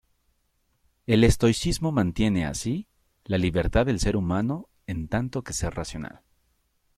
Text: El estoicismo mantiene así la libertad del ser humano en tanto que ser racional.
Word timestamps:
El 1.05 1.23
estoicismo 1.23 1.91
mantiene 1.91 2.47
así 2.47 2.87
la 3.25 3.37
libertad 3.37 3.85
del 3.85 3.99
ser 3.99 4.17
humano 4.17 4.67
en 4.87 5.07
tanto 5.07 5.43
que 5.43 5.53
ser 5.53 5.75
racional. 5.75 6.21